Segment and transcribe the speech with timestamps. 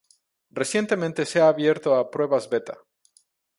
[0.49, 2.75] Recientemente se ha abierto a pruebas beta.